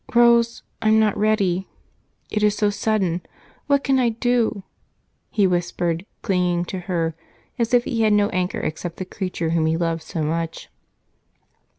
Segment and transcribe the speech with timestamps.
[0.15, 1.67] Rose, I'm not ready,
[2.31, 3.21] it is so sudden.
[3.67, 4.63] What can I do?"
[5.29, 7.13] he whispered, clinging to her
[7.59, 10.69] as if he had no anchor except the creature whom he loved so much.